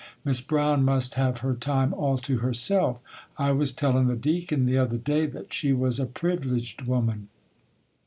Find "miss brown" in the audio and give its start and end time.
0.25-0.83